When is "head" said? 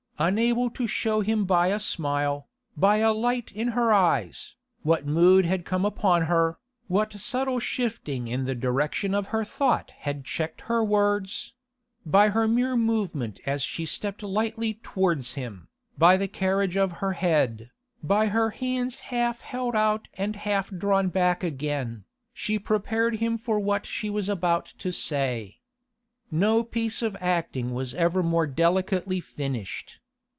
17.13-17.71